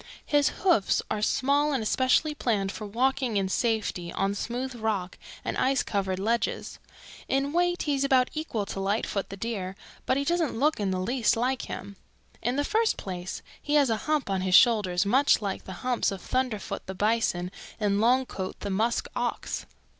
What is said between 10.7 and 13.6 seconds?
in the least like him. "In the first place